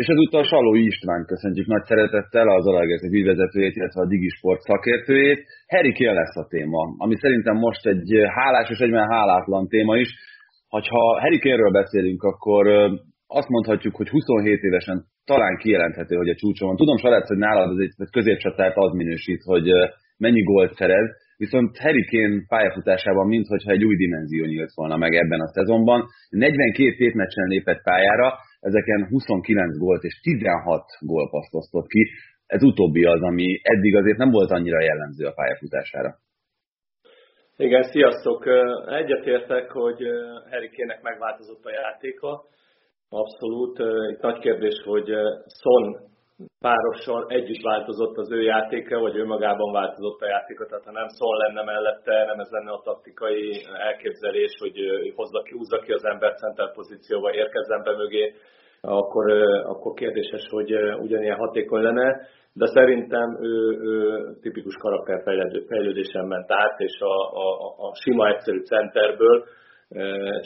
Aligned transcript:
És 0.00 0.06
ezúttal 0.06 0.44
Saló 0.44 0.74
István 0.74 1.24
köszöntjük 1.26 1.66
nagy 1.66 1.84
szeretettel, 1.84 2.48
az 2.48 2.66
Alagerszeg 2.66 3.12
ügyvezetőjét, 3.12 3.76
illetve 3.76 4.00
a 4.00 4.06
Digisport 4.06 4.60
szakértőjét. 4.60 5.40
Harry 5.66 5.92
Kane 5.92 6.12
lesz 6.12 6.36
a 6.36 6.46
téma, 6.48 6.82
ami 6.96 7.14
szerintem 7.16 7.56
most 7.56 7.86
egy 7.86 8.10
hálás 8.34 8.68
és 8.70 8.78
egyben 8.78 9.10
hálátlan 9.10 9.68
téma 9.68 9.96
is. 9.96 10.10
Ha 10.68 11.20
Harry 11.20 11.38
Kane-ről 11.38 11.70
beszélünk, 11.70 12.22
akkor 12.22 12.66
azt 13.26 13.48
mondhatjuk, 13.48 13.94
hogy 13.96 14.08
27 14.08 14.62
évesen 14.62 15.04
talán 15.24 15.56
kijelenthető, 15.56 16.16
hogy 16.16 16.28
a 16.28 16.34
csúcson 16.34 16.68
van. 16.68 16.76
Tudom, 16.76 16.96
Salec, 16.96 17.28
hogy 17.28 17.38
nálad 17.38 17.70
az 17.70 17.78
egy 17.78 18.10
középcsatárt 18.10 18.76
az 18.76 18.92
minősít, 18.92 19.42
hogy 19.42 19.68
mennyi 20.16 20.42
gólt 20.42 20.74
szerez, 20.74 21.08
viszont 21.36 21.78
Harry 21.78 22.04
Kane 22.10 22.42
pályafutásában 22.48 23.26
mintha 23.26 23.70
egy 23.70 23.84
új 23.84 23.96
dimenzió 23.96 24.44
nyílt 24.44 24.72
volna 24.74 24.96
meg 24.96 25.14
ebben 25.14 25.40
a 25.40 25.52
szezonban. 25.56 26.04
42 26.28 26.96
tétmeccsen 26.96 27.48
lépett 27.48 27.82
pályára, 27.82 28.34
ezeken 28.68 29.06
29 29.08 29.78
gólt 29.78 30.02
és 30.02 30.20
16 30.20 30.84
gólpaszt 31.00 31.54
osztott 31.54 31.86
ki. 31.86 32.02
Ez 32.46 32.62
utóbbi 32.62 33.04
az, 33.04 33.22
ami 33.22 33.60
eddig 33.62 33.96
azért 33.96 34.18
nem 34.18 34.30
volt 34.30 34.50
annyira 34.50 34.82
jellemző 34.82 35.26
a 35.26 35.32
pályafutására. 35.32 36.10
Igen, 37.56 37.82
sziasztok! 37.82 38.46
Egyetértek, 38.86 39.70
hogy 39.70 40.00
Harry 40.50 40.70
Kane-nek 40.76 41.02
megváltozott 41.02 41.64
a 41.64 41.70
játéka. 41.70 42.44
Abszolút. 43.08 43.78
Itt 44.12 44.20
nagy 44.20 44.38
kérdés, 44.38 44.82
hogy 44.84 45.08
Son 45.62 46.12
párossal 46.60 47.26
együtt 47.28 47.62
változott 47.62 48.16
az 48.16 48.30
ő 48.32 48.42
játéka, 48.42 48.98
vagy 48.98 49.16
ő 49.16 49.24
magában 49.24 49.72
változott 49.72 50.20
a 50.20 50.26
játéka. 50.26 50.66
Tehát 50.66 50.84
ha 50.84 50.90
nem 50.90 51.08
Son 51.08 51.36
lenne 51.36 51.62
mellette, 51.62 52.24
nem 52.24 52.38
ez 52.38 52.50
lenne 52.50 52.70
a 52.70 52.80
taktikai 52.84 53.66
elképzelés, 53.88 54.52
hogy 54.58 54.76
hozza 55.14 55.42
ki, 55.42 55.50
húzza 55.56 55.78
ki 55.78 55.92
az 55.92 56.04
ember 56.04 56.34
center 56.34 56.72
pozícióba, 56.72 57.34
érkezzen 57.34 57.82
be 57.82 57.96
mögé, 57.96 58.34
akkor, 58.80 59.30
akkor 59.64 59.92
kérdéses, 59.92 60.46
hogy 60.50 60.72
ugyanilyen 60.98 61.36
hatékony 61.36 61.82
lenne, 61.82 62.26
de 62.52 62.66
szerintem 62.66 63.38
ő, 63.40 63.78
ő 63.82 64.20
tipikus 64.40 64.76
karakterfejlődésen 64.76 66.26
ment 66.26 66.52
át, 66.52 66.80
és 66.80 67.00
a, 67.00 67.16
a, 67.46 67.74
a 67.86 67.94
sima 67.94 68.28
egyszerű 68.28 68.58
centerből 68.58 69.44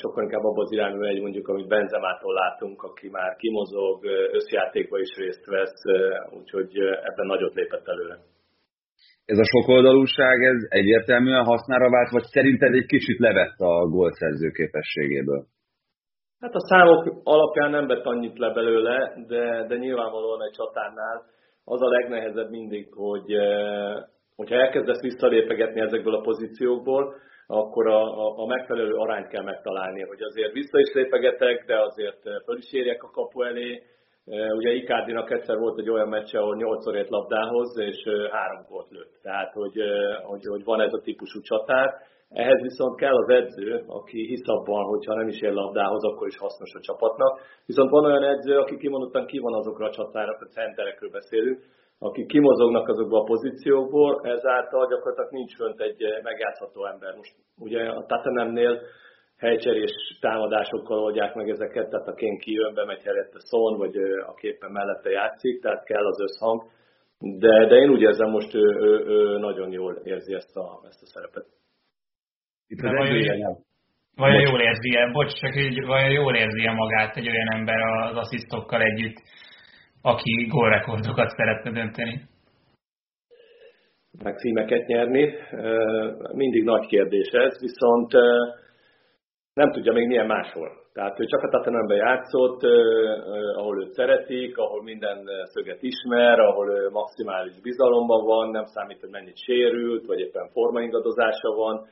sokkal 0.03 0.23
inkább 0.23 0.45
abban 0.45 0.65
az 0.65 0.73
irányba 0.73 0.99
megy, 0.99 1.21
mondjuk, 1.21 1.49
amit 1.49 1.69
Benzemától 1.69 2.35
látunk, 2.35 2.83
aki 2.83 3.09
már 3.09 3.37
kimozog, 3.37 4.05
összjátékba 4.33 4.99
is 4.99 5.17
részt 5.17 5.47
vesz, 5.47 5.83
úgyhogy 6.39 6.79
ebben 6.79 7.27
nagyot 7.27 7.55
lépett 7.55 7.89
előre. 7.89 8.19
Ez 9.25 9.39
a 9.39 9.51
sokoldalúság, 9.55 10.43
ez 10.43 10.61
egyértelműen 10.69 11.45
hasznára 11.45 11.91
vált, 11.91 12.11
vagy 12.11 12.23
szerinted 12.23 12.75
egy 12.75 12.87
kicsit 12.87 13.19
levett 13.19 13.59
a 13.59 13.89
gólszerző 13.89 14.51
képességéből? 14.51 15.45
Hát 16.41 16.55
a 16.55 16.67
számok 16.67 17.21
alapján 17.25 17.71
nem 17.71 17.87
vett 17.87 18.05
annyit 18.05 18.39
le 18.39 18.53
belőle, 18.53 19.13
de, 19.27 19.67
de 19.69 19.77
nyilvánvalóan 19.77 20.43
egy 20.43 20.57
csatárnál 20.57 21.25
az 21.65 21.83
a 21.83 21.89
legnehezebb 21.89 22.51
mindig, 22.51 22.87
hogy 22.95 23.33
hogyha 24.37 24.55
elkezdesz 24.55 25.01
visszalépegetni 25.01 25.81
ezekből 25.81 26.15
a 26.15 26.21
pozíciókból, 26.21 27.15
akkor 27.51 27.87
a, 27.87 28.03
a, 28.03 28.39
a 28.39 28.47
megfelelő 28.47 28.95
arányt 28.95 29.29
kell 29.29 29.43
megtalálni, 29.43 30.03
hogy 30.03 30.23
azért 30.23 30.53
vissza 30.53 30.79
is 30.79 30.93
lépegetek, 30.93 31.65
de 31.67 31.81
azért 31.81 32.23
föl 32.45 32.57
is 32.57 32.73
érjek 32.73 33.03
a 33.03 33.11
kapu 33.11 33.43
elé. 33.43 33.83
Ugye 34.57 34.73
Icardinak 34.73 35.31
egyszer 35.31 35.59
volt 35.59 35.79
egy 35.79 35.91
olyan 35.91 36.09
meccs, 36.09 36.35
ahol 36.35 36.57
8 36.57 36.87
ért 36.95 37.09
labdához, 37.09 37.79
és 37.79 38.09
három 38.31 38.65
volt 38.69 38.91
lőtt. 38.91 39.19
Tehát, 39.23 39.53
hogy, 39.53 39.77
hogy, 40.23 40.45
hogy 40.45 40.65
van 40.65 40.81
ez 40.81 40.93
a 40.93 41.01
típusú 41.01 41.41
csatár 41.41 41.89
ehhez 42.29 42.61
viszont 42.63 42.97
kell 42.97 43.15
az 43.15 43.29
edző, 43.29 43.85
aki 43.87 44.27
hisz 44.27 44.49
abban, 44.49 44.85
hogy 44.85 45.05
ha 45.05 45.15
nem 45.15 45.29
is 45.29 45.41
ér 45.41 45.53
labdához, 45.53 46.05
akkor 46.05 46.27
is 46.27 46.39
hasznos 46.39 46.75
a 46.75 46.81
csapatnak. 46.81 47.41
Viszont 47.67 47.91
van 47.91 48.05
olyan 48.05 48.23
edző, 48.23 48.59
aki 48.59 48.77
kimondottan 48.77 49.27
ki 49.27 49.39
van 49.39 49.55
azokra 49.55 49.87
a 49.87 49.91
csatára, 49.91 50.37
a 50.41 50.45
centerekről 50.45 51.11
beszélünk, 51.11 51.63
akik 51.99 52.27
kimozognak 52.27 52.89
azokba 52.89 53.21
a 53.21 53.25
pozíciókból, 53.25 54.21
ezáltal 54.23 54.89
gyakorlatilag 54.89 55.31
nincs 55.31 55.57
fönt 55.57 55.81
egy 55.81 56.03
megjátszható 56.23 56.87
ember. 56.87 57.15
Most 57.15 57.35
ugye 57.59 57.89
a 57.89 58.07
Tatanemnél 58.07 58.81
helycserés 59.39 59.93
támadásokkal 60.21 60.99
oldják 60.99 61.35
meg 61.35 61.49
ezeket, 61.49 61.91
tehát 61.91 62.07
a 62.07 62.15
Kén 62.15 62.39
kijön, 62.39 62.75
bemegy 62.75 63.03
helyette 63.03 63.39
Szon, 63.39 63.79
vagy 63.79 63.97
a 64.27 64.35
képen 64.35 64.71
mellette 64.71 65.11
játszik, 65.11 65.63
tehát 65.63 65.85
kell 65.85 66.07
az 66.07 66.21
összhang. 66.21 66.63
De, 67.19 67.67
de 67.67 67.75
én 67.75 67.91
úgy 67.91 68.01
érzem, 68.01 68.31
most 68.31 68.55
ő, 68.55 68.67
ő, 68.81 69.05
ő 69.07 69.39
nagyon 69.39 69.73
jól 69.73 70.01
érzi 70.05 70.35
ezt 70.35 70.57
a, 70.57 70.81
ezt 70.89 71.03
a 71.03 71.07
szerepet. 71.07 71.47
Itt 72.67 72.83
az 72.83 72.91
vajon, 72.91 73.57
vajon 74.17 74.41
jól 74.49 74.61
érzi 74.61 74.97
-e, 74.97 75.11
bocs, 75.13 75.33
csak 75.33 75.57
így, 75.57 75.87
vajon 75.87 76.11
jól 76.11 76.35
érzi 76.35 76.67
-e 76.67 76.73
magát 76.73 77.17
egy 77.17 77.29
olyan 77.29 77.53
ember 77.53 77.81
az 77.81 78.17
asszisztokkal 78.17 78.81
együtt, 78.81 79.17
aki 80.03 80.47
gólrekordokat 80.47 81.29
szeretne 81.29 81.71
dönteni? 81.71 82.21
Meg 84.23 84.39
címeket 84.39 84.87
nyerni. 84.87 85.35
Mindig 86.33 86.65
nagy 86.65 86.87
kérdés 86.87 87.29
ez, 87.29 87.61
viszont 87.61 88.13
nem 89.55 89.73
tudja 89.73 89.93
még 89.93 90.07
milyen 90.07 90.27
máshol. 90.27 90.71
Tehát 90.93 91.21
ő 91.21 91.25
csak 91.25 91.43
a 91.43 91.49
Tatanembe 91.49 91.95
játszott, 91.95 92.63
ahol 93.57 93.83
őt 93.83 93.93
szeretik, 93.93 94.59
ahol 94.59 94.83
minden 94.83 95.19
szöget 95.45 95.83
ismer, 95.83 96.39
ahol 96.39 96.91
maximális 96.91 97.61
bizalomban 97.61 98.25
van, 98.25 98.51
nem 98.51 98.65
számít, 98.65 99.01
hogy 99.01 99.11
mennyit 99.11 99.37
sérült, 99.37 100.07
vagy 100.07 100.21
éppen 100.21 100.49
formaingadozása 100.53 101.55
van 101.55 101.87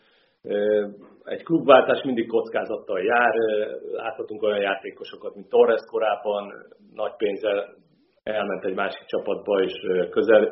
egy 1.25 1.43
klubváltás 1.43 2.03
mindig 2.03 2.27
kockázattal 2.27 3.01
jár, 3.01 3.35
láthatunk 3.93 4.43
olyan 4.43 4.61
játékosokat, 4.61 5.35
mint 5.35 5.49
Torres 5.49 5.83
korábban, 5.91 6.53
nagy 6.95 7.17
pénzzel 7.17 7.75
elment 8.27 8.65
egy 8.65 8.75
másik 8.75 9.05
csapatba, 9.07 9.63
és 9.63 9.75
közel, 10.11 10.43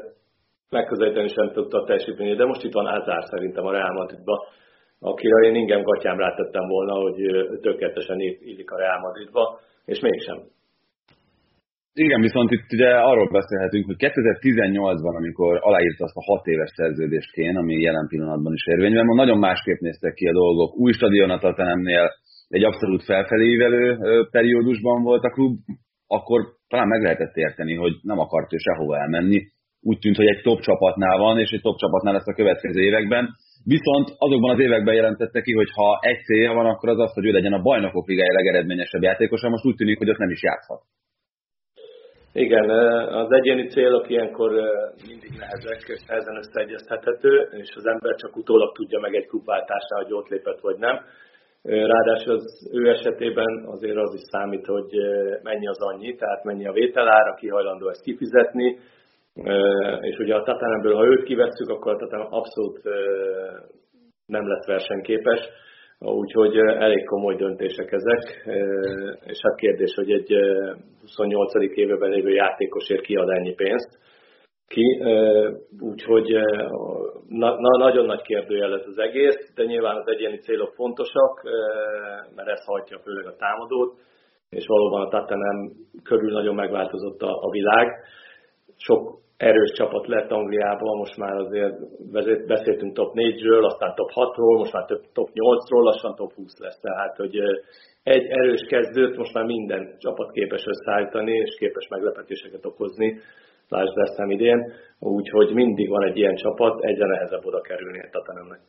megközelíteni 0.71 1.29
sem 1.29 1.53
tudta 1.53 1.85
teljesíteni, 1.85 2.35
de 2.35 2.45
most 2.45 2.65
itt 2.65 2.73
van 2.73 2.87
Azár 2.87 3.23
szerintem 3.25 3.65
a 3.65 3.73
Real 3.73 3.93
Madridba, 3.93 4.37
akire 5.01 5.47
én 5.47 5.55
ingem 5.55 5.83
gatyám 5.83 6.19
rátettem 6.19 6.67
volna, 6.69 6.95
hogy 7.05 7.19
tökéletesen 7.61 8.21
illik 8.21 8.71
a 8.71 8.79
Real 8.79 9.01
Madridba, 9.01 9.59
és 9.85 10.01
mégsem. 10.01 10.39
Igen, 11.97 12.21
viszont 12.21 12.51
itt 12.51 12.73
ugye 12.73 12.91
arról 13.11 13.29
beszélhetünk, 13.31 13.85
hogy 13.87 13.97
2018-ban, 13.99 15.15
amikor 15.17 15.59
aláírta 15.61 16.05
azt 16.05 16.17
a 16.17 16.25
hat 16.31 16.47
éves 16.47 16.71
szerződést 16.75 17.33
kén, 17.33 17.57
ami 17.57 17.75
jelen 17.81 18.07
pillanatban 18.09 18.53
is 18.53 18.67
érvényben 18.67 19.07
van, 19.07 19.17
nagyon 19.17 19.39
másképp 19.39 19.79
néztek 19.79 20.15
ki 20.15 20.27
a 20.27 20.33
dolgok. 20.33 20.77
Új 20.77 20.93
stadion 20.93 21.31
a 21.31 21.39
egy 22.49 22.65
abszolút 22.65 23.05
felfelévelő 23.05 23.99
periódusban 24.31 25.03
volt 25.03 25.25
a 25.25 25.31
klub, 25.31 25.55
akkor 26.07 26.41
talán 26.69 26.89
meg 26.89 27.03
lehetett 27.03 27.37
érteni, 27.37 27.75
hogy 27.75 27.95
nem 28.03 28.19
akart 28.19 28.53
ő 28.53 28.57
sehova 28.57 28.99
elmenni. 28.99 29.43
Úgy 29.81 29.99
tűnt, 29.99 30.17
hogy 30.17 30.27
egy 30.27 30.43
top 30.43 30.61
csapatnál 30.61 31.19
van, 31.19 31.39
és 31.39 31.51
egy 31.51 31.61
top 31.61 31.77
csapatnál 31.77 32.13
lesz 32.13 32.29
a 32.29 32.35
következő 32.35 32.81
években. 32.83 33.29
Viszont 33.65 34.15
azokban 34.19 34.51
az 34.51 34.59
években 34.59 34.95
jelentette 34.95 35.41
ki, 35.41 35.53
hogy 35.53 35.71
ha 35.75 35.99
egy 36.01 36.21
célja 36.25 36.53
van, 36.53 36.67
akkor 36.67 36.89
az 36.89 36.99
az, 36.99 37.13
hogy 37.13 37.27
ő 37.27 37.31
legyen 37.31 37.53
a 37.53 37.63
bajnokok 37.63 38.09
ligája 38.09 38.33
legeredményesebb 38.33 39.03
játékosa. 39.03 39.49
Most 39.49 39.65
úgy 39.65 39.75
tűnik, 39.75 39.99
hogy 39.99 40.11
ott 40.11 40.19
nem 40.19 40.31
is 40.31 40.43
játszhat. 40.43 40.81
Igen, 42.33 42.71
az 43.23 43.33
egyéni 43.33 43.67
célok 43.69 44.11
ilyenkor 44.11 44.51
mindig 45.09 45.31
nehezek, 45.39 46.01
ezen 46.07 46.37
összeegyeztethető, 46.37 47.49
és 47.63 47.73
az 47.77 47.87
ember 47.87 48.15
csak 48.15 48.37
utólag 48.37 48.75
tudja 48.75 48.99
meg 49.01 49.15
egy 49.15 49.27
klubváltásnál, 49.27 50.03
hogy 50.03 50.13
ott 50.13 50.29
lépett 50.29 50.61
vagy 50.61 50.79
nem. 50.79 50.97
Ráadásul 51.65 52.33
az 52.33 52.71
ő 52.73 52.89
esetében 52.89 53.65
azért 53.67 53.97
az 53.97 54.15
is 54.15 54.21
számít, 54.31 54.67
hogy 54.67 54.91
mennyi 55.43 55.67
az 55.67 55.81
annyi, 55.81 56.15
tehát 56.15 56.45
mennyi 56.45 56.67
a 56.67 56.73
vételár, 56.73 57.27
aki 57.27 57.49
hajlandó 57.49 57.89
ezt 57.89 58.03
kifizetni, 58.03 58.79
és 60.01 60.19
ugye 60.19 60.35
a 60.35 60.43
Tatanemből, 60.43 60.95
ha 60.95 61.07
őt 61.07 61.23
kivesszük, 61.23 61.69
akkor 61.69 61.93
a 61.93 61.97
Tatanem 61.97 62.27
abszolút 62.31 62.81
nem 64.27 64.49
lesz 64.49 64.67
versenyképes. 64.67 65.41
Úgyhogy 65.99 66.57
elég 66.57 67.05
komoly 67.05 67.37
döntések 67.37 67.93
ezek, 67.93 68.45
és 69.25 69.39
hát 69.43 69.55
kérdés, 69.57 69.95
hogy 69.95 70.11
egy 70.13 70.33
28. 71.01 71.53
évben 71.75 72.11
lévő 72.11 72.31
játékosért 72.31 73.03
kiad 73.03 73.29
ennyi 73.29 73.55
pénzt 73.55 73.99
ki, 74.69 75.03
úgyhogy 75.81 76.29
na, 77.29 77.61
na, 77.61 77.77
nagyon 77.79 78.05
nagy 78.05 78.23
kérdőjel 78.23 78.75
ez 78.75 78.87
az 78.87 78.99
egész, 78.99 79.53
de 79.55 79.65
nyilván 79.65 79.97
az 79.97 80.07
egyéni 80.07 80.39
célok 80.39 80.73
fontosak, 80.75 81.43
mert 82.35 82.49
ez 82.49 82.65
hajtja 82.65 82.99
főleg 82.99 83.27
a 83.27 83.37
támadót, 83.37 83.97
és 84.51 84.67
valóban 84.67 85.01
a 85.01 85.09
Tatanem 85.09 85.71
körül 86.03 86.33
nagyon 86.33 86.55
megváltozott 86.55 87.23
a, 87.23 87.39
a 87.41 87.51
világ. 87.51 87.89
Sok 88.77 89.19
erős 89.37 89.73
csapat 89.73 90.07
lett 90.07 90.31
Angliában, 90.31 90.97
most 90.97 91.17
már 91.17 91.35
azért 91.35 92.47
beszéltünk 92.47 92.95
top 92.95 93.13
4-ről, 93.15 93.65
aztán 93.65 93.95
top 93.95 94.11
6-ról, 94.15 94.59
most 94.59 94.73
már 94.73 94.85
top 95.13 95.29
8-ról, 95.33 95.83
lassan 95.83 96.15
top 96.15 96.33
20 96.33 96.59
lesz. 96.59 96.81
Tehát, 96.81 97.17
hogy 97.17 97.37
egy 98.03 98.27
erős 98.27 98.61
kezdőt 98.69 99.17
most 99.17 99.35
már 99.35 99.45
minden 99.45 99.95
csapat 99.99 100.31
képes 100.31 100.65
összeállítani, 100.67 101.33
és 101.33 101.57
képes 101.59 101.89
meglepetéseket 101.89 102.67
okozni, 102.67 103.21
lásd 103.69 103.97
West 103.97 104.31
idén, 104.31 104.73
úgyhogy 104.99 105.55
mindig 105.55 105.89
van 105.89 106.05
egy 106.05 106.17
ilyen 106.17 106.35
csapat, 106.35 106.85
egyre 106.85 107.07
nehezebb 107.07 107.45
oda 107.45 107.61
kerülni 107.61 107.99
a 107.99 108.09
Tatanemnek. 108.11 108.61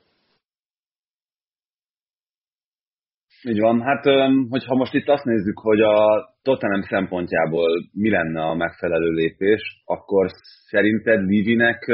Így 3.47 3.59
van. 3.59 3.81
Hát, 3.81 4.03
hogyha 4.49 4.75
most 4.75 4.93
itt 4.93 5.07
azt 5.07 5.23
nézzük, 5.23 5.59
hogy 5.59 5.81
a 5.81 6.29
Tottenham 6.41 6.81
szempontjából 6.81 7.69
mi 7.91 8.09
lenne 8.09 8.41
a 8.41 8.55
megfelelő 8.55 9.09
lépés, 9.11 9.81
akkor 9.85 10.29
szerinted 10.69 11.21
Livinek 11.25 11.91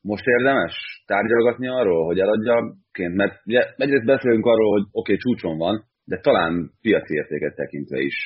most 0.00 0.26
érdemes 0.26 1.02
tárgyalgatni 1.06 1.68
arról, 1.68 2.04
hogy 2.04 2.18
eladja 2.18 2.74
ként? 2.92 3.14
Mert 3.14 3.46
ugye 3.46 3.62
egyrészt 3.76 4.04
beszélünk 4.04 4.46
arról, 4.46 4.70
hogy 4.70 4.82
oké, 4.82 5.12
okay, 5.12 5.16
csúcson 5.16 5.58
van, 5.58 5.84
de 6.04 6.18
talán 6.20 6.70
piaci 6.80 7.14
értéket 7.14 7.54
tekintve 7.54 7.98
is 8.00 8.16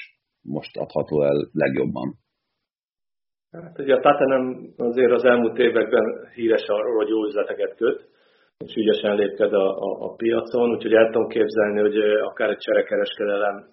most 0.42 0.76
adható 0.76 1.22
el 1.22 1.48
legjobban. 1.52 2.14
Hát 3.52 3.78
ugye 3.78 3.94
a 3.94 4.00
Tottenham 4.00 4.74
azért 4.76 5.12
az 5.12 5.24
elmúlt 5.24 5.58
években 5.58 6.28
híres 6.34 6.66
arról, 6.66 6.96
hogy 6.96 7.08
jó 7.08 7.24
üzleteket 7.24 7.76
köt, 7.76 8.08
és 8.58 8.74
ügyesen 8.74 9.16
lépked 9.16 9.52
a, 9.52 9.68
a, 9.78 10.04
a 10.04 10.14
piacon, 10.14 10.70
úgyhogy 10.70 10.92
el 10.92 11.10
tudom 11.10 11.28
képzelni, 11.28 11.80
hogy 11.80 11.96
akár 12.00 12.50
egy 12.50 12.58
cserekereskedelem 12.58 13.68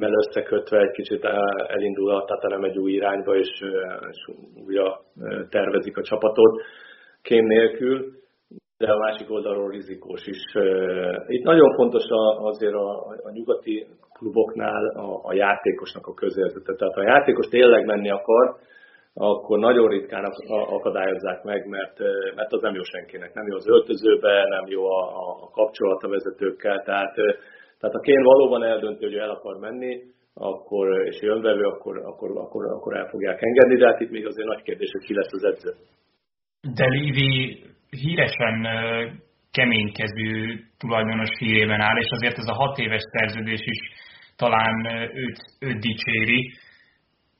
összekötve 0.00 0.78
egy 0.78 0.90
kicsit 0.90 1.24
elindul 1.66 2.10
a 2.10 2.24
Tottenham 2.24 2.64
egy 2.64 2.78
új 2.78 2.92
irányba, 2.92 3.36
és, 3.36 3.62
és 4.10 4.34
újra 4.66 5.00
tervezik 5.48 5.96
a 5.96 6.02
csapatot 6.02 6.62
kém 7.22 7.46
nélkül, 7.46 8.12
de 8.78 8.92
a 8.92 8.98
másik 8.98 9.30
oldalról 9.30 9.70
rizikós 9.70 10.26
is. 10.26 10.42
Itt 11.26 11.44
nagyon 11.44 11.74
fontos 11.74 12.02
azért 12.36 12.74
a, 12.74 12.98
a 13.22 13.30
nyugati 13.32 13.86
kluboknál 14.12 14.86
a, 14.86 15.20
a 15.22 15.34
játékosnak 15.34 16.06
a 16.06 16.14
közérzete. 16.14 16.74
Tehát 16.74 16.94
ha 16.94 17.00
a 17.00 17.08
játékos 17.16 17.46
tényleg 17.46 17.84
menni 17.84 18.10
akar, 18.10 18.56
akkor 19.14 19.58
nagyon 19.58 19.88
ritkán 19.88 20.24
akadályozzák 20.48 21.42
meg, 21.42 21.66
mert, 21.66 21.98
mert 22.34 22.52
az 22.52 22.62
nem 22.62 22.74
jó 22.74 22.82
senkinek. 22.82 23.34
Nem 23.34 23.46
jó 23.46 23.54
az 23.56 23.68
öltözőbe, 23.68 24.44
nem 24.48 24.64
jó 24.66 24.84
a, 24.84 25.02
a 25.42 25.50
kapcsolat 25.50 26.02
a 26.02 26.08
vezetőkkel. 26.08 26.82
Tehát, 26.82 27.14
tehát 27.78 27.94
a 27.94 28.00
Kén 28.00 28.22
valóban 28.22 28.62
eldönti, 28.64 29.04
hogy 29.04 29.14
el 29.14 29.30
akar 29.30 29.58
menni, 29.58 30.02
akkor, 30.34 31.06
és 31.06 31.20
jön 31.20 31.42
vevő, 31.42 31.62
akkor, 31.62 31.98
akkor, 31.98 32.30
akkor, 32.30 32.64
akkor 32.64 32.96
el 32.96 33.08
fogják 33.08 33.42
engedni, 33.42 33.76
de 33.76 33.86
hát 33.86 34.00
itt 34.00 34.10
még 34.10 34.26
azért 34.26 34.48
nagy 34.48 34.62
kérdés, 34.62 34.90
hogy 34.90 35.06
ki 35.06 35.14
lesz 35.14 35.32
az 35.32 35.44
edző. 35.44 35.72
De 36.74 36.86
Lévi 36.86 37.62
híresen 37.90 38.66
keménykező 39.50 40.60
tulajdonos 40.78 41.30
hírében 41.38 41.80
áll, 41.80 41.98
és 41.98 42.10
azért 42.10 42.38
ez 42.38 42.48
a 42.48 42.54
hat 42.54 42.78
éves 42.78 43.02
szerződés 43.12 43.64
is 43.64 43.80
talán 44.36 44.86
őt, 45.14 45.38
őt 45.60 45.78
dicséri. 45.78 46.52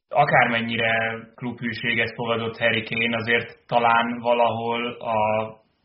Akármennyire 0.08 1.18
klubhűséget 1.34 2.14
fogadott 2.14 2.58
Harry 2.58 2.82
Kane, 2.82 3.16
azért 3.16 3.66
talán 3.66 4.18
valahol 4.20 4.86
a 4.92 5.16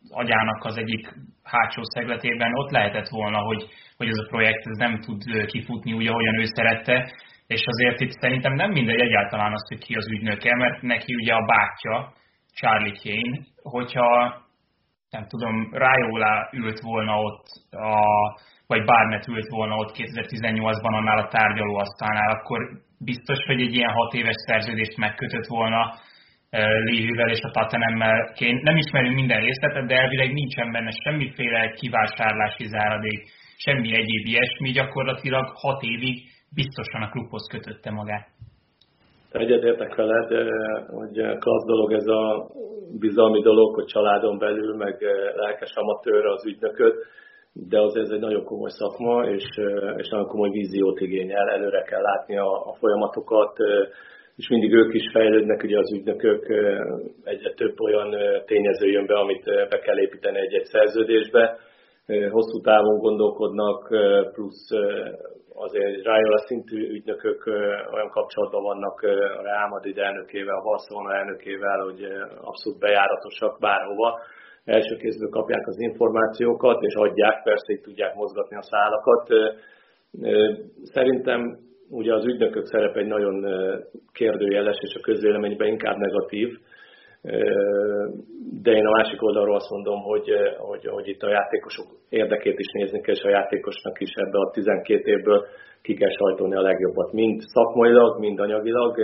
agyának 0.09 0.65
az 0.65 0.77
egyik 0.77 1.13
hátsó 1.43 1.81
szegletében 1.83 2.53
ott 2.53 2.71
lehetett 2.71 3.07
volna, 3.07 3.37
hogy, 3.37 3.65
hogy 3.97 4.07
ez 4.07 4.17
a 4.17 4.27
projekt 4.29 4.67
ez 4.67 4.77
nem 4.77 4.99
tud 4.99 5.45
kifutni 5.45 5.93
úgy, 5.93 6.07
ahogyan 6.07 6.39
ő 6.39 6.43
szerette, 6.45 7.11
és 7.47 7.63
azért 7.65 7.99
itt 7.99 8.11
szerintem 8.11 8.53
nem 8.53 8.71
mindegy 8.71 8.99
egyáltalán 8.99 9.53
az, 9.53 9.67
hogy 9.67 9.85
ki 9.85 9.95
az 9.95 10.09
ügynöke, 10.09 10.55
mert 10.55 10.81
neki 10.81 11.15
ugye 11.15 11.33
a 11.33 11.45
bátyja, 11.45 12.13
Charlie 12.53 12.99
Kane, 13.03 13.45
hogyha 13.61 14.41
nem 15.09 15.27
tudom, 15.27 15.69
Raiola 15.71 16.49
ült 16.51 16.79
volna 16.79 17.21
ott, 17.21 17.45
a, 17.71 18.03
vagy 18.67 18.85
Barnett 18.85 19.27
ült 19.27 19.47
volna 19.49 19.75
ott 19.75 19.91
2018-ban 19.95 20.93
annál 20.93 21.17
a 21.17 21.27
tárgyalóasztalnál, 21.27 22.29
akkor 22.29 22.59
biztos, 22.99 23.39
hogy 23.45 23.61
egy 23.61 23.73
ilyen 23.73 23.93
hat 23.93 24.13
éves 24.13 24.39
szerződést 24.45 24.97
megkötött 24.97 25.45
volna 25.45 25.81
Lévővel 26.85 27.29
és 27.29 27.41
a 27.41 27.51
Tottenhammel. 27.51 28.33
Nem 28.61 28.77
ismerünk 28.77 29.15
minden 29.15 29.41
részletet, 29.41 29.87
de 29.87 29.95
elvileg 29.95 30.33
nincsen 30.33 30.71
benne 30.71 30.91
semmiféle 31.03 31.69
kivásárlási 31.69 32.65
záradék, 32.67 33.21
semmi 33.57 33.93
egyéb 33.93 34.25
ilyesmi, 34.25 34.71
gyakorlatilag 34.71 35.45
hat 35.53 35.81
évig 35.81 36.17
biztosan 36.55 37.01
a 37.01 37.09
klubhoz 37.09 37.47
kötötte 37.51 37.91
magát. 37.91 38.27
Egyetértek 39.31 39.95
veled, 39.95 40.29
hogy 40.87 41.15
klassz 41.39 41.65
dolog 41.65 41.93
ez 41.93 42.07
a 42.07 42.47
bizalmi 42.99 43.41
dolog, 43.41 43.75
hogy 43.75 43.85
családon 43.85 44.37
belül, 44.37 44.75
meg 44.75 44.95
lelkes 45.35 45.73
amatőrre 45.75 46.31
az 46.31 46.45
ügynököt, 46.45 46.95
de 47.67 47.79
azért 47.81 48.05
ez 48.05 48.11
egy 48.11 48.19
nagyon 48.19 48.43
komoly 48.43 48.69
szakma, 48.69 49.29
és, 49.29 49.45
és 49.97 50.09
nagyon 50.09 50.27
komoly 50.27 50.49
víziót 50.49 50.99
igényel, 50.99 51.49
előre 51.49 51.81
kell 51.81 52.01
látni 52.01 52.37
a, 52.37 52.51
a 52.65 52.73
folyamatokat, 52.79 53.57
és 54.35 54.47
mindig 54.47 54.73
ők 54.73 54.93
is 54.93 55.09
fejlődnek, 55.11 55.63
ugye 55.63 55.77
az 55.77 55.93
ügynökök 55.93 56.47
egyre 57.23 57.53
több 57.53 57.79
olyan 57.79 58.15
tényező 58.45 58.87
jön 58.87 59.05
be, 59.05 59.13
amit 59.13 59.43
be 59.43 59.79
kell 59.79 59.99
építeni 59.99 60.39
egy-egy 60.39 60.65
szerződésbe, 60.65 61.57
hosszú 62.31 62.61
távon 62.61 62.97
gondolkodnak, 62.97 63.87
plusz 64.33 64.69
azért 65.53 66.05
Raiola 66.05 66.37
szintű 66.37 66.89
ügynökök 66.89 67.43
olyan 67.93 68.09
kapcsolatban 68.09 68.63
vannak 68.63 69.01
a 69.37 69.41
Real 69.41 69.67
Madrid 69.69 69.97
elnökével, 69.97 70.55
a 70.55 70.63
Barcelona 70.63 71.15
elnökével, 71.15 71.79
hogy 71.79 72.03
abszolút 72.41 72.79
bejáratosak 72.79 73.59
bárhova. 73.59 74.19
Első 74.77 74.95
kézből 74.95 75.29
kapják 75.29 75.67
az 75.67 75.79
információkat, 75.79 76.81
és 76.81 76.93
adják, 76.93 77.43
persze 77.43 77.73
így 77.73 77.81
tudják 77.81 78.15
mozgatni 78.15 78.55
a 78.55 78.69
szálakat. 78.71 79.27
Szerintem 80.83 81.57
ugye 81.89 82.13
az 82.13 82.25
ügynökök 82.25 82.65
szerepe 82.65 82.99
egy 82.99 83.07
nagyon 83.07 83.45
kérdőjeles, 84.13 84.77
és 84.81 84.93
a 84.95 85.01
közvéleményben 85.01 85.67
inkább 85.67 85.97
negatív 85.97 86.49
de 88.61 88.71
én 88.71 88.85
a 88.85 88.97
másik 88.97 89.23
oldalról 89.23 89.55
azt 89.55 89.69
mondom, 89.69 90.01
hogy, 90.01 90.29
hogy, 90.57 90.85
hogy 90.85 91.07
itt 91.07 91.21
a 91.21 91.29
játékosok 91.29 91.85
érdekét 92.09 92.59
is 92.59 92.71
nézni 92.71 93.01
kell, 93.01 93.15
és 93.15 93.21
a 93.21 93.29
játékosnak 93.29 93.99
is 93.99 94.13
ebbe 94.13 94.37
a 94.37 94.51
12 94.51 95.11
évből 95.11 95.45
ki 95.81 95.93
kell 95.93 96.09
sajtolni 96.09 96.55
a 96.55 96.61
legjobbat, 96.61 97.11
mind 97.11 97.41
szakmailag, 97.41 98.19
mind 98.19 98.39
anyagilag, 98.39 98.99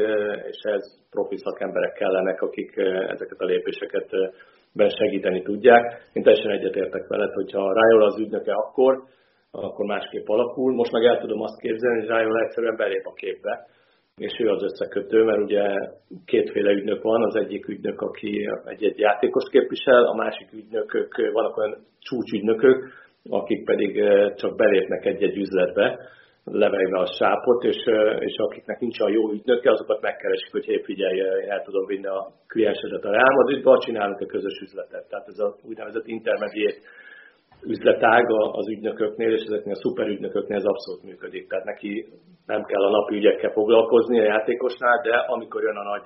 és 0.48 0.58
ez 0.62 0.84
profi 1.10 1.38
szakemberek 1.38 1.94
kellenek, 1.94 2.42
akik 2.42 2.78
ezeket 3.08 3.40
a 3.40 3.46
lépéseket 3.46 4.10
ben 4.76 4.90
segíteni 4.90 5.42
tudják. 5.42 6.10
Én 6.14 6.24
teljesen 6.24 6.52
egyetértek 6.52 7.08
veled, 7.08 7.34
hogyha 7.34 7.74
rájól 7.74 8.04
az 8.04 8.20
ügynöke 8.20 8.54
akkor, 8.54 9.04
akkor 9.52 9.86
másképp 9.86 10.28
alakul. 10.28 10.74
Most 10.74 10.92
meg 10.92 11.04
el 11.04 11.20
tudom 11.20 11.42
azt 11.42 11.60
képzelni, 11.60 12.00
hogy 12.00 12.08
rájól 12.08 12.44
egyszerűen 12.44 12.76
belép 12.76 13.06
a 13.06 13.14
képbe, 13.14 13.68
és 14.18 14.40
ő 14.40 14.50
az 14.50 14.64
összekötő, 14.64 15.24
mert 15.24 15.42
ugye 15.42 15.64
kétféle 16.26 16.72
ügynök 16.72 17.02
van, 17.02 17.24
az 17.24 17.36
egyik 17.36 17.68
ügynök, 17.68 18.02
aki 18.02 18.50
egy-egy 18.66 19.00
játékos 19.00 19.44
képvisel, 19.52 20.04
a 20.04 20.16
másik 20.16 20.48
ügynökök, 20.54 21.32
vannak 21.34 21.58
olyan 21.58 21.78
csúcsügynökök, 22.00 22.84
akik 23.30 23.66
pedig 23.66 24.00
eh, 24.00 24.34
csak 24.36 24.56
belépnek 24.56 25.06
egy-egy 25.06 25.38
üzletbe, 25.38 26.00
levegve 26.46 27.00
a 27.00 27.06
sápot, 27.06 27.64
és, 27.64 27.86
és 28.20 28.36
akiknek 28.38 28.80
nincs 28.80 29.00
a 29.00 29.10
jó 29.10 29.32
ügynöke, 29.32 29.72
azokat 29.72 30.02
megkeresik, 30.02 30.52
hogy 30.52 30.66
hé, 30.66 30.82
figyelj, 30.84 31.20
el 31.48 31.62
tudom 31.62 31.86
vinni 31.86 32.08
a 32.08 32.32
kliensedet 32.48 33.04
a 33.04 33.34
Madridba, 33.36 33.80
csinálunk 33.80 34.22
egy 34.22 34.28
közös 34.28 34.60
üzletet. 34.62 35.10
Tehát 35.10 35.28
ez 35.28 35.40
a 35.40 35.56
úgynevezett 35.64 36.08
intermediate 36.08 36.78
üzletág 37.64 38.26
az 38.52 38.68
ügynököknél, 38.68 39.32
és 39.32 39.44
ezeknél 39.44 39.74
a 39.74 39.82
szuperügynököknél 39.82 40.58
ez 40.58 40.66
abszolút 40.66 41.04
működik. 41.04 41.48
Tehát 41.48 41.66
neki 41.66 42.06
nem 42.46 42.64
kell 42.64 42.84
a 42.84 42.90
napi 42.90 43.16
ügyekkel 43.16 43.52
foglalkozni 43.52 44.20
a 44.20 44.24
játékosnál, 44.24 45.02
de 45.02 45.16
amikor 45.16 45.62
jön 45.62 45.76
a 45.76 45.90
nagy 45.90 46.06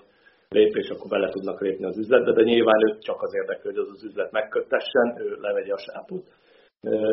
lépés, 0.49 0.89
akkor 0.89 1.09
bele 1.09 1.29
tudnak 1.29 1.61
lépni 1.61 1.85
az 1.85 1.97
üzletbe, 1.97 2.31
de 2.31 2.43
nyilván 2.43 2.89
őt 2.89 3.03
csak 3.03 3.21
az 3.21 3.33
érdekel, 3.35 3.71
hogy 3.71 3.77
az 3.77 3.89
az 3.93 4.03
üzlet 4.03 4.31
megkötessen, 4.31 5.07
ő 5.17 5.37
levegye 5.41 5.73
a 5.73 5.77
sápot. 5.77 6.25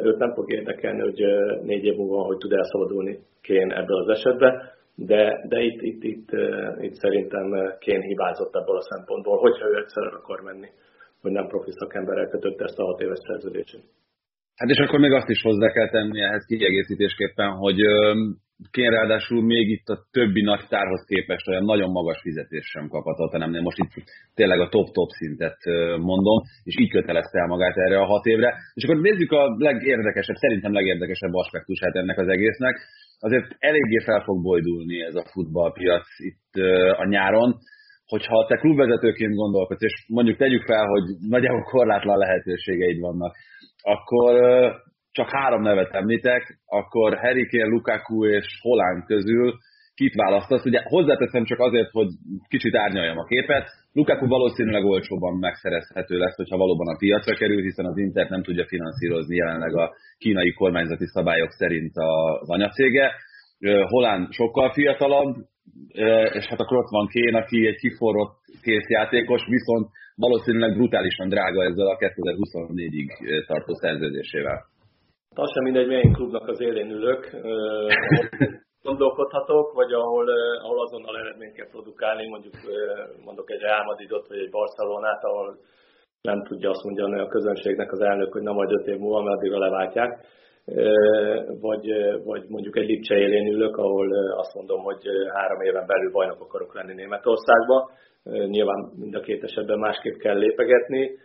Őt 0.02 0.18
nem 0.18 0.34
fog 0.34 0.52
érdekelni, 0.52 1.00
hogy 1.00 1.20
négy 1.62 1.84
év 1.84 1.96
múlva, 1.96 2.24
hogy 2.24 2.36
tud 2.36 2.52
elszabadulni 2.52 3.18
Kén 3.40 3.70
ebből 3.72 4.02
az 4.02 4.08
esetben, 4.08 4.52
de, 4.94 5.44
de 5.48 5.60
itt, 5.60 5.82
itt, 5.82 6.02
itt, 6.02 6.28
itt 6.80 6.94
szerintem 6.94 7.74
Kén 7.78 8.00
hibázott 8.00 8.56
ebből 8.56 8.76
a 8.76 8.88
szempontból, 8.90 9.38
hogyha 9.38 9.68
ő 9.68 9.76
egyszer 9.76 10.06
akar 10.06 10.40
menni, 10.40 10.68
hogy 11.20 11.32
nem 11.32 11.46
profi 11.46 11.70
szakemberrel 11.70 12.28
kötött 12.28 12.60
ezt 12.60 12.78
a 12.78 12.84
hat 12.84 13.00
éves 13.00 13.18
szerződését. 13.26 13.84
Hát 14.56 14.68
és 14.68 14.78
akkor 14.78 14.98
még 14.98 15.12
azt 15.12 15.28
is 15.28 15.42
hozzá 15.42 15.70
kell 15.70 15.88
tenni 15.88 16.20
ehhez 16.20 16.44
kiegészítésképpen, 16.44 17.50
hogy 17.50 17.78
Kén 18.70 18.90
ráadásul 18.90 19.42
még 19.42 19.70
itt 19.70 19.88
a 19.88 20.02
többi 20.10 20.42
nagy 20.42 20.64
tárhoz 20.68 21.04
képest 21.06 21.48
olyan 21.48 21.64
nagyon 21.64 21.90
magas 21.90 22.20
fizetés 22.20 22.66
sem 22.66 22.88
kaphatott, 22.88 23.32
hanem 23.32 23.50
most 23.62 23.78
itt 23.78 24.04
tényleg 24.34 24.60
a 24.60 24.68
top-top 24.68 25.08
szintet 25.08 25.58
mondom, 26.10 26.38
és 26.62 26.74
így 26.78 26.90
kötelezte 26.90 27.38
el 27.38 27.46
magát 27.46 27.76
erre 27.76 27.98
a 27.98 28.04
hat 28.04 28.24
évre. 28.24 28.54
És 28.74 28.84
akkor 28.84 29.00
nézzük 29.00 29.32
a 29.32 29.54
legérdekesebb, 29.58 30.36
szerintem 30.36 30.72
legérdekesebb 30.72 31.32
aspektusát 31.32 31.94
ennek 31.94 32.18
az 32.18 32.28
egésznek. 32.28 32.74
Azért 33.18 33.56
eléggé 33.58 33.98
fel 33.98 34.22
fog 34.22 34.42
bojdulni 34.42 35.02
ez 35.02 35.14
a 35.14 35.28
futballpiac 35.32 36.06
itt 36.18 36.52
a 36.96 37.04
nyáron, 37.08 37.54
hogyha 38.06 38.46
te 38.46 38.56
klubvezetőként 38.56 39.34
gondolkodsz, 39.34 39.82
és 39.82 40.04
mondjuk 40.08 40.36
tegyük 40.36 40.62
fel, 40.62 40.86
hogy 40.86 41.04
nagyjából 41.28 41.62
korlátlan 41.62 42.18
lehetőségeid 42.18 43.00
vannak, 43.00 43.34
akkor 43.82 44.34
csak 45.16 45.30
három 45.30 45.62
nevet 45.62 45.94
említek, 45.94 46.42
akkor 46.66 47.18
Harry 47.18 47.46
Kane, 47.50 47.72
Lukaku 47.74 48.26
és 48.26 48.46
Holland 48.62 49.04
közül 49.04 49.54
kit 49.94 50.14
választasz. 50.14 50.64
Ugye 50.64 50.80
hozzáteszem 50.84 51.44
csak 51.44 51.58
azért, 51.58 51.90
hogy 51.90 52.10
kicsit 52.48 52.74
árnyaljam 52.76 53.18
a 53.18 53.24
képet. 53.24 53.66
Lukaku 53.92 54.26
valószínűleg 54.26 54.84
olcsóban 54.84 55.38
megszerezhető 55.38 56.16
lesz, 56.18 56.36
hogyha 56.36 56.56
valóban 56.56 56.88
a 56.88 56.96
piacra 56.98 57.34
kerül, 57.36 57.62
hiszen 57.62 57.84
az 57.84 57.98
Inter 57.98 58.28
nem 58.28 58.42
tudja 58.42 58.66
finanszírozni 58.66 59.36
jelenleg 59.36 59.74
a 59.74 59.92
kínai 60.18 60.52
kormányzati 60.52 61.06
szabályok 61.06 61.50
szerint 61.50 61.92
az 61.94 62.50
anyacége. 62.50 63.12
Holán 63.88 64.28
sokkal 64.30 64.72
fiatalabb, 64.72 65.34
és 66.32 66.44
hát 66.46 66.60
akkor 66.60 66.76
ott 66.76 66.90
van 66.90 67.06
Kén, 67.06 67.34
aki 67.34 67.66
egy 67.66 67.76
kiforrott 67.76 68.36
készjátékos, 68.62 69.42
viszont 69.48 69.88
valószínűleg 70.14 70.72
brutálisan 70.72 71.28
drága 71.28 71.64
ezzel 71.64 71.86
a 71.86 71.96
2024-ig 71.96 73.46
tartó 73.46 73.74
szerződésével. 73.74 74.74
Az 75.38 75.52
sem 75.52 75.62
mindegy, 75.62 75.86
milyen 75.86 76.12
klubnak 76.12 76.48
az 76.48 76.60
élén 76.60 76.90
ülök, 76.90 77.30
gondolkodhatok, 78.88 79.72
vagy 79.72 79.92
ahol, 79.92 80.28
ahol 80.62 80.80
azonnal 80.80 81.18
eredményt 81.18 81.54
kell 81.54 81.68
produkálni, 81.68 82.28
mondjuk 82.28 82.54
mondok 83.24 83.50
egy 83.50 83.60
Real 83.60 83.84
Madridot, 83.84 84.28
vagy 84.28 84.38
egy 84.38 84.50
Barcelonát, 84.50 85.24
ahol 85.24 85.58
nem 86.20 86.42
tudja 86.42 86.70
azt 86.70 86.84
mondani 86.84 87.20
a 87.20 87.26
közönségnek 87.26 87.92
az 87.92 88.00
elnök, 88.00 88.32
hogy 88.32 88.42
na 88.42 88.52
majd 88.52 88.70
öt 88.72 88.86
év 88.86 88.98
múlva, 88.98 89.22
mert 89.22 89.36
addigra 89.36 89.58
leváltják. 89.58 90.24
Vagy, 91.60 91.84
vagy 92.24 92.44
mondjuk 92.48 92.76
egy 92.76 92.86
Lipcse 92.86 93.14
élén 93.14 93.52
ülök, 93.52 93.76
ahol 93.76 94.08
azt 94.36 94.54
mondom, 94.54 94.82
hogy 94.82 95.02
három 95.34 95.60
éven 95.60 95.86
belül 95.86 96.12
bajnok 96.12 96.40
akarok 96.40 96.74
lenni 96.74 96.94
Németországba. 96.94 97.90
Nyilván 98.24 98.92
mind 98.96 99.14
a 99.14 99.20
két 99.20 99.42
esetben 99.42 99.78
másképp 99.78 100.16
kell 100.16 100.38
lépegetni. 100.38 101.18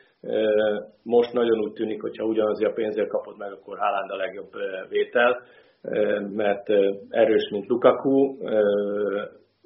Most 1.03 1.33
nagyon 1.33 1.59
úgy 1.59 1.73
tűnik, 1.73 2.01
hogy 2.01 2.17
ha 2.17 2.25
ugyanazért 2.25 2.71
a 2.71 2.73
pénzért 2.73 3.09
kapod 3.09 3.37
meg, 3.37 3.51
akkor 3.51 3.77
Haaland 3.77 4.11
a 4.11 4.15
legjobb 4.15 4.51
vétel, 4.89 5.41
mert 6.33 6.69
erős, 7.09 7.49
mint 7.51 7.67
Lukaku, 7.67 8.37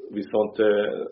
viszont 0.09 0.57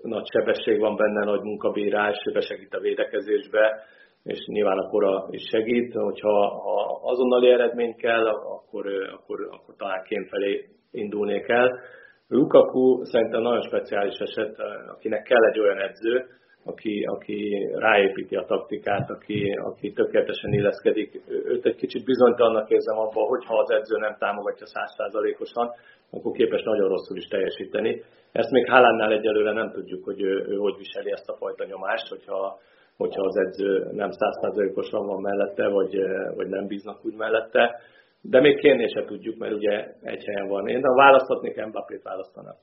nagy 0.01 0.25
sebesség 0.31 0.79
van 0.79 0.95
benne, 0.95 1.25
nagy 1.25 1.41
munkabírás, 1.41 2.17
besegít 2.33 2.73
a 2.73 2.79
védekezésbe, 2.79 3.83
és 4.23 4.45
nyilván 4.45 4.77
a 4.77 4.89
kora 4.89 5.27
is 5.29 5.43
segít. 5.51 5.93
Hogyha 5.93 6.47
ha 6.47 6.99
azonnali 7.03 7.49
eredmény 7.49 7.95
kell, 7.95 8.25
akkor, 8.27 8.85
akkor, 9.13 9.47
akkor 9.51 9.75
talán 9.77 10.03
kém 10.03 10.25
felé 10.25 10.69
indulnék 10.91 11.47
el. 11.47 11.79
Lukaku 12.27 13.03
szerintem 13.03 13.41
nagyon 13.41 13.61
speciális 13.61 14.17
eset, 14.17 14.55
akinek 14.87 15.23
kell 15.23 15.43
egy 15.43 15.59
olyan 15.59 15.77
edző, 15.77 16.25
aki, 16.65 17.03
aki 17.03 17.67
ráépíti 17.75 18.35
a 18.35 18.45
taktikát, 18.45 19.09
aki, 19.09 19.51
aki 19.51 19.91
tökéletesen 19.91 20.53
illeszkedik. 20.53 21.21
Őt 21.27 21.65
egy 21.65 21.75
kicsit 21.75 22.05
bizonytalannak 22.05 22.69
érzem 22.69 22.97
abban, 22.97 23.27
hogy 23.27 23.45
ha 23.45 23.57
az 23.57 23.71
edző 23.71 23.97
nem 23.97 24.15
támogatja 24.19 24.65
százszázalékosan, 24.65 25.71
akkor 26.11 26.31
képes 26.31 26.63
nagyon 26.63 26.87
rosszul 26.87 27.17
is 27.17 27.27
teljesíteni. 27.27 28.01
Ezt 28.31 28.51
még 28.51 28.67
Hálánnál 28.67 29.11
egyelőre 29.11 29.51
nem 29.51 29.71
tudjuk, 29.71 30.03
hogy 30.03 30.21
ő, 30.21 30.45
ő 30.47 30.55
hogy 30.55 30.77
viseli 30.77 31.11
ezt 31.11 31.29
a 31.29 31.35
fajta 31.35 31.65
nyomást, 31.65 32.07
hogyha, 32.07 32.59
hogyha 32.97 33.23
az 33.23 33.37
edző 33.37 33.87
nem 33.91 34.11
százszázalékosan 34.11 35.05
van 35.05 35.21
mellette, 35.21 35.67
vagy, 35.67 35.97
vagy 36.35 36.47
nem 36.47 36.67
bíznak 36.67 37.05
úgy 37.05 37.15
mellette. 37.15 37.79
De 38.21 38.39
még 38.39 38.59
kérni 38.59 38.87
se 38.87 39.05
tudjuk, 39.05 39.37
mert 39.37 39.53
ugye 39.53 39.93
egy 40.01 40.23
helyen 40.23 40.47
van. 40.47 40.67
Én 40.67 40.81
de 40.81 40.87
választhatnék, 40.87 41.65
Mbappét 41.65 42.01
választanak. 42.01 42.57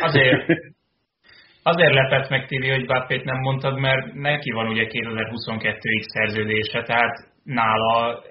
Azért, 0.00 0.46
azért 1.70 1.94
lepett 1.94 2.28
meg 2.28 2.46
Tibi, 2.46 2.68
hogy 2.70 2.82
Mbappét 2.82 3.24
nem 3.24 3.38
mondtad, 3.38 3.78
mert 3.78 4.14
neki 4.14 4.50
van 4.50 4.68
ugye 4.68 4.86
2022-ig 4.88 6.02
szerződése, 6.14 6.82
tehát 6.82 7.14
nála, 7.44 8.22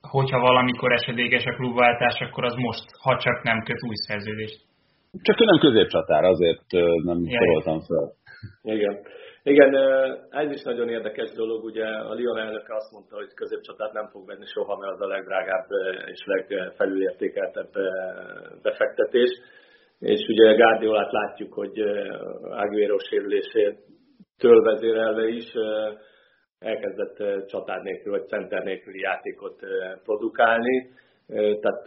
hogyha 0.00 0.38
valamikor 0.40 0.92
esedékes 0.92 1.44
a 1.44 1.54
klubváltás, 1.54 2.20
akkor 2.20 2.44
az 2.44 2.54
most, 2.54 2.84
ha 3.02 3.18
csak 3.18 3.42
nem 3.42 3.62
köt 3.62 3.82
új 3.88 3.94
szerződést. 3.94 4.60
Csak 5.22 5.40
ő 5.40 5.44
nem 5.44 5.58
középcsatár, 5.58 6.24
azért 6.24 6.64
nem 7.04 7.18
soroltam 7.38 7.80
fel. 7.80 8.12
Igen. 8.62 8.96
Igen, 9.42 9.74
ez 10.30 10.50
is 10.50 10.62
nagyon 10.62 10.88
érdekes 10.88 11.30
dolog. 11.30 11.64
Ugye 11.64 11.86
a 11.86 12.14
Lyon 12.14 12.38
elnöke 12.38 12.74
azt 12.74 12.92
mondta, 12.92 13.16
hogy 13.16 13.34
középcsatát 13.34 13.92
nem 13.92 14.08
fog 14.12 14.26
venni 14.26 14.46
soha, 14.46 14.76
mert 14.76 14.92
az 14.92 15.00
a 15.00 15.06
legdrágább 15.06 15.66
és 16.06 16.24
legfelülértékeltebb 16.24 17.72
befektetés. 18.62 19.30
És 19.98 20.26
ugye 20.28 20.54
Gárdiolát 20.54 21.12
látjuk, 21.12 21.52
hogy 21.52 21.80
Aguero 22.42 22.98
sérülésétől 22.98 24.62
vezérelve 24.62 25.28
is 25.28 25.52
elkezdett 26.58 27.46
csatár 27.46 27.82
nélkül 27.82 28.12
vagy 28.12 28.28
center 28.28 28.62
nélküli 28.62 29.00
játékot 29.00 29.60
produkálni. 30.04 30.90
Tehát 31.60 31.86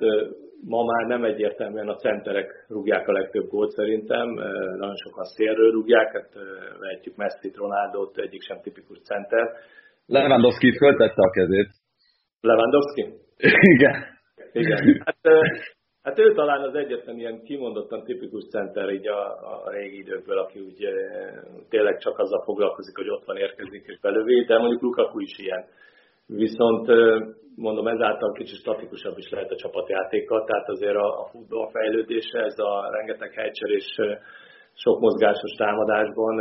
ma 0.68 0.84
már 0.84 1.06
nem 1.06 1.24
egyértelműen 1.24 1.88
a 1.88 1.96
centerek 1.96 2.66
rúgják 2.68 3.08
a 3.08 3.12
legtöbb 3.12 3.48
gólt 3.48 3.72
szerintem, 3.72 4.28
nagyon 4.78 4.96
sokan 4.96 5.24
szélről 5.24 5.72
rúgják, 5.72 6.12
hát 6.12 6.34
vehetjük 6.80 7.16
Messi-t, 7.16 7.56
Ronaldo-t, 7.56 8.18
egyik 8.18 8.42
sem 8.42 8.62
tipikus 8.62 8.98
center. 9.02 9.52
Lewandowski 10.06 10.78
föltette 10.78 11.22
a 11.22 11.30
kezét. 11.30 11.70
Lewandowski? 12.42 13.02
Igen. 13.76 14.04
Igen. 14.52 15.02
Hát, 15.06 15.18
hát 16.04 16.20
ő 16.20 16.34
talán 16.34 16.62
az 16.62 16.76
egyetlen 16.76 17.18
ilyen 17.18 17.44
kimondottan 17.44 18.04
tipikus 18.04 18.44
center 18.48 18.90
így 18.90 19.08
a, 19.08 19.22
a 19.28 19.70
régi 19.70 19.98
időkből, 19.98 20.38
aki 20.38 20.60
úgy 20.60 20.88
tényleg 21.70 21.98
csak 21.98 22.20
azzal 22.20 22.44
foglalkozik, 22.44 22.96
hogy 22.96 23.10
ott 23.10 23.26
van 23.26 23.38
érkezik 23.38 23.86
és 23.88 24.00
belövi, 24.00 24.44
de 24.46 24.58
mondjuk 24.58 24.82
Lukaku 24.82 25.20
is 25.20 25.38
ilyen. 25.38 25.66
Viszont 26.28 26.88
mondom, 27.56 27.88
ezáltal 27.88 28.32
kicsit 28.32 28.60
statikusabb 28.60 29.18
is 29.18 29.30
lehet 29.30 29.52
a 29.52 29.56
csapatjátéka, 29.56 30.44
tehát 30.44 30.70
azért 30.70 30.96
a, 30.96 31.20
a 31.22 31.26
futball 31.32 31.70
fejlődése, 31.72 32.40
ez 32.40 32.60
a 32.60 32.90
rengeteg 32.92 33.34
helycserés 33.34 33.96
sok 34.74 35.00
mozgásos 35.00 35.52
támadásban 35.58 36.36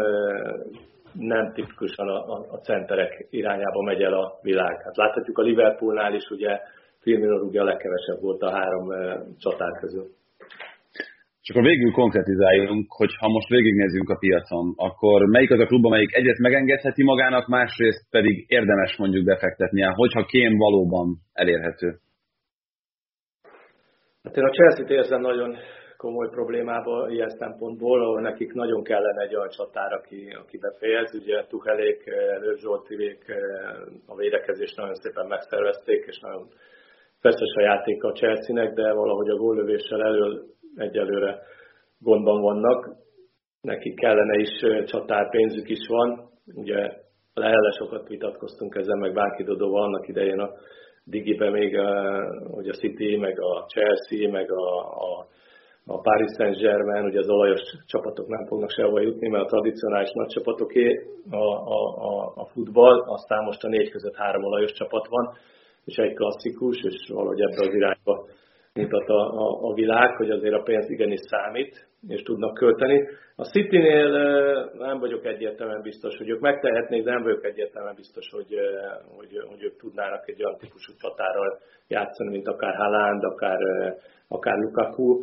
nem 1.12 1.52
tipikusan 1.52 2.08
a, 2.08 2.34
a, 2.34 2.46
a 2.50 2.56
centerek 2.56 3.26
irányába 3.30 3.82
megy 3.82 4.02
el 4.02 4.12
a 4.12 4.38
világ. 4.42 4.82
Hát 4.82 4.96
láthatjuk 4.96 5.38
a 5.38 5.42
Liverpoolnál 5.42 6.14
is, 6.14 6.30
ugye 6.30 6.60
Firmino 7.00 7.38
rúgja 7.38 7.62
a 7.62 7.64
legkevesebb 7.64 8.20
volt 8.20 8.42
a 8.42 8.50
három 8.50 8.86
csatár 9.38 9.80
közül. 9.80 10.06
És 11.42 11.54
akkor 11.54 11.68
végül 11.68 11.92
konkretizáljunk, 11.92 12.92
hogy 12.92 13.14
ha 13.18 13.28
most 13.28 13.48
végignézzünk 13.48 14.08
a 14.08 14.16
piacon, 14.18 14.72
akkor 14.76 15.26
melyik 15.26 15.50
az 15.50 15.60
a 15.60 15.66
klub, 15.66 15.84
amelyik 15.84 16.14
egyet 16.14 16.38
megengedheti 16.38 17.02
magának, 17.02 17.46
másrészt 17.46 18.06
pedig 18.10 18.44
érdemes 18.48 18.96
mondjuk 18.96 19.24
befektetnie, 19.24 19.92
hogyha 19.94 20.24
kém 20.24 20.56
valóban 20.56 21.16
elérhető? 21.32 21.98
Hát 24.22 24.36
én 24.36 24.44
a 24.44 24.50
Chelsea-t 24.50 24.90
érzem 24.90 25.20
nagyon 25.20 25.56
komoly 25.96 26.28
problémába 26.30 27.08
ilyen 27.08 27.28
szempontból, 27.28 28.00
ahol 28.00 28.20
nekik 28.20 28.52
nagyon 28.52 28.82
kellene 28.82 29.22
egy 29.22 29.34
olyan 29.34 29.48
csatár, 29.48 29.92
aki, 29.92 30.36
aki 30.42 30.58
befejez. 30.58 31.14
Ugye 31.14 31.44
Tuchelék, 31.46 32.04
Lőv 32.40 32.56
Zsoltivék 32.56 33.24
a 34.06 34.14
védekezést 34.16 34.76
nagyon 34.76 34.94
szépen 34.94 35.26
megszervezték, 35.26 36.04
és 36.06 36.18
nagyon 36.20 36.48
feszes 37.20 37.54
a 37.56 37.60
játék 37.60 38.02
a 38.02 38.12
Chelsea-nek, 38.12 38.74
de 38.74 38.92
valahogy 38.92 39.28
a 39.28 39.36
góllövéssel 39.36 40.02
elől 40.02 40.42
egyelőre 40.76 41.38
gondban 41.98 42.40
vannak. 42.40 42.96
Nekik 43.60 43.94
kellene 43.94 44.38
is 44.38 44.84
csatár 44.84 45.30
pénzük 45.30 45.68
is 45.68 45.86
van. 45.88 46.30
Ugye 46.54 46.92
lehelle 47.34 47.70
sokat 47.78 48.08
vitatkoztunk 48.08 48.74
ezzel, 48.74 48.96
meg 48.96 49.14
bárki 49.14 49.42
Dodóval 49.42 49.82
annak 49.82 50.08
idején 50.08 50.38
a 50.38 50.50
Digibe 51.04 51.50
még, 51.50 51.76
hogy 52.50 52.68
a 52.68 52.72
City, 52.72 53.16
meg 53.16 53.40
a 53.40 53.64
Chelsea, 53.66 54.30
meg 54.30 54.52
a, 54.52 54.78
a, 54.78 55.26
a 55.86 56.00
Paris 56.00 56.30
Saint-Germain, 56.36 57.04
ugye 57.04 57.18
az 57.18 57.28
olajos 57.28 57.60
csapatok 57.86 58.26
nem 58.28 58.46
fognak 58.46 58.70
sehova 58.70 59.00
jutni, 59.00 59.28
mert 59.28 59.44
a 59.44 59.48
tradicionális 59.48 60.10
nagy 60.12 60.26
csapatoké 60.26 61.08
a, 61.30 61.36
a, 61.36 61.80
a, 62.10 62.32
a 62.34 62.44
futball, 62.44 63.00
aztán 63.00 63.44
most 63.44 63.64
a 63.64 63.68
négy 63.68 63.90
között 63.90 64.14
három 64.14 64.44
olajos 64.44 64.72
csapat 64.72 65.06
van, 65.08 65.36
és 65.88 65.96
egy 65.96 66.14
klasszikus, 66.14 66.76
és 66.82 66.96
valahogy 67.08 67.40
ebbe 67.40 67.66
az 67.68 67.74
irányba 67.74 68.14
mutat 68.74 69.08
a, 69.08 69.22
a, 69.44 69.68
a 69.68 69.74
világ, 69.74 70.16
hogy 70.16 70.30
azért 70.30 70.54
a 70.54 70.62
pénz 70.62 70.90
igenis 70.90 71.20
számít, 71.20 71.86
és 72.08 72.22
tudnak 72.22 72.54
költeni. 72.54 73.08
A 73.36 73.44
City-nél 73.44 74.10
nem 74.78 74.98
vagyok 74.98 75.24
egyértelműen 75.26 75.82
biztos, 75.82 76.16
hogy 76.16 76.28
ők 76.28 76.40
megtehetnék, 76.40 77.04
de 77.04 77.10
nem 77.10 77.22
vagyok 77.22 77.44
egyértelműen 77.44 77.94
biztos, 77.94 78.26
hogy, 78.30 78.54
hogy, 79.16 79.32
hogy 79.48 79.62
ők 79.62 79.76
tudnának 79.76 80.28
egy 80.28 80.44
olyan 80.44 80.58
típusú 80.58 80.92
csatárral 80.98 81.58
játszani, 81.88 82.30
mint 82.30 82.48
akár 82.48 82.74
Haaland, 82.74 83.24
akár, 83.24 83.58
akár 84.28 84.56
Lukaku. 84.58 85.22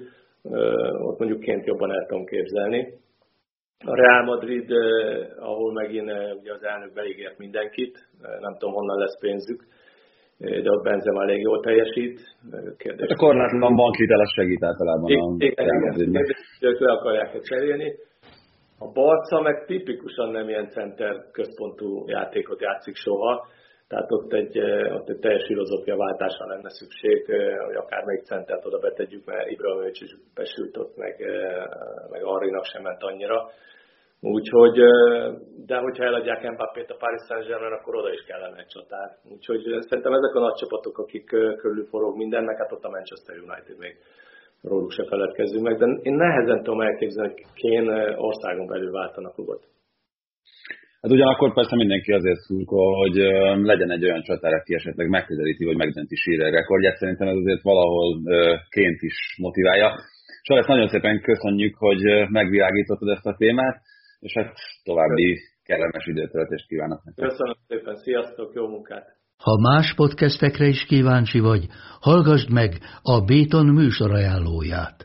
Ott 1.07 1.19
mondjuk 1.19 1.39
ként 1.39 1.65
jobban 1.65 1.91
el 1.91 2.05
tudom 2.05 2.25
képzelni. 2.25 2.93
A 3.85 3.95
Real 3.95 4.23
Madrid, 4.23 4.71
ahol 5.39 5.73
megint 5.73 6.11
ugye 6.39 6.53
az 6.53 6.63
elnök 6.63 6.93
beígért 6.93 7.37
mindenkit, 7.37 8.07
nem 8.39 8.57
tudom 8.57 8.73
honnan 8.73 8.99
lesz 8.99 9.19
pénzük, 9.19 9.65
de 10.37 10.69
ott 10.71 10.83
Benzema 10.83 11.21
elég 11.21 11.41
jól 11.41 11.59
teljesít. 11.59 12.19
Kérdés. 12.77 13.09
A 13.09 13.15
korlátlan 13.15 13.75
bankhitel 13.75 14.19
az 14.19 14.31
segít 14.35 14.63
általában. 14.63 15.39
Igen, 15.39 16.25
ők 16.61 16.79
le 16.79 16.91
akarják 16.91 17.41
cserélni. 17.41 17.95
A 18.79 18.91
Barca 18.91 19.41
meg 19.41 19.65
tipikusan 19.65 20.31
nem 20.31 20.49
ilyen 20.49 20.69
center 20.69 21.25
központú 21.31 22.03
játékot 22.07 22.61
játszik 22.61 22.95
soha. 22.95 23.47
Tehát 23.87 24.11
ott 24.11 24.33
egy, 24.33 24.59
ott 24.91 25.09
egy 25.09 25.19
teljes 25.19 25.45
filozófia 25.45 25.95
váltásra 25.95 26.45
lenne 26.47 26.69
szükség, 26.69 27.25
hogy 27.65 27.75
akár 27.75 28.03
még 28.03 28.23
centert 28.23 28.65
oda 28.65 28.79
betegyük, 28.79 29.25
mert 29.25 29.49
Ibrahimovic 29.49 30.01
is 30.01 30.15
besült 30.33 30.77
ott, 30.77 30.95
meg, 30.97 31.15
meg 32.09 32.23
Arrinak 32.23 32.65
sem 32.65 32.81
ment 32.81 33.03
annyira. 33.03 33.49
Úgyhogy, 34.33 34.77
de 35.69 35.77
hogyha 35.85 36.03
eladják 36.09 36.51
Mbappét 36.51 36.89
a 36.95 37.01
Paris 37.03 37.23
Saint-Germain, 37.27 37.77
akkor 37.77 37.93
oda 37.95 38.11
is 38.17 38.23
kellene 38.29 38.57
egy 38.63 38.71
csatár. 38.75 39.09
Úgyhogy 39.33 39.63
szerintem 39.87 40.13
ezek 40.19 40.33
a 40.35 40.45
nagy 40.45 40.59
csapatok, 40.61 40.97
akik 40.97 41.25
körül 41.61 41.85
forog 41.91 42.13
mindennek, 42.17 42.57
hát 42.57 42.71
ott 42.75 42.87
a 42.89 42.93
Manchester 42.95 43.35
United 43.47 43.77
még 43.85 43.93
róluk 44.69 44.91
se 44.91 45.03
feledkezzünk 45.11 45.63
meg, 45.67 45.75
de 45.77 45.85
én 46.07 46.15
nehezen 46.25 46.63
tudom 46.63 46.81
elképzelni, 46.81 47.31
hogy 47.31 47.45
Kén 47.53 47.87
országon 48.27 48.67
belül 48.67 48.91
váltanak 48.91 49.33
klubot. 49.33 49.63
Hát 51.01 51.11
ugyanakkor 51.11 51.53
persze 51.53 51.75
mindenki 51.75 52.11
azért 52.11 52.45
szurkol, 52.47 52.91
hogy 53.01 53.15
legyen 53.71 53.91
egy 53.91 54.03
olyan 54.03 54.21
csatár, 54.21 54.53
aki 54.53 54.73
esetleg 54.73 55.07
megközelíti, 55.07 55.65
vagy 55.65 55.77
megdönti 55.77 56.15
Sírer 56.15 56.51
rekordját. 56.51 56.97
Szerintem 56.97 57.27
ez 57.27 57.35
azért 57.35 57.61
valahol 57.61 58.07
ként 58.69 59.01
is 59.01 59.17
motiválja. 59.37 59.89
Sajnos 60.41 60.65
nagyon 60.65 60.87
szépen 60.87 61.21
köszönjük, 61.21 61.75
hogy 61.77 62.01
megvilágítottad 62.29 63.09
ezt 63.09 63.25
a 63.25 63.35
témát, 63.37 63.77
és 64.25 64.33
hát 64.33 64.53
további 64.83 65.37
kellemes 65.63 66.05
időtöltést 66.05 66.67
kívánok 66.67 67.03
nektek. 67.03 67.27
Köszönöm 67.27 67.55
szépen, 67.67 67.95
sziasztok, 67.95 68.53
jó 68.53 68.67
munkát! 68.67 69.05
Ha 69.37 69.59
más 69.59 69.93
podcastekre 69.95 70.65
is 70.65 70.85
kíváncsi 70.85 71.39
vagy, 71.39 71.67
hallgassd 71.99 72.51
meg 72.51 72.71
a 73.01 73.21
Béton 73.25 73.65
műsor 73.65 74.11
ajánlóját. 74.11 75.04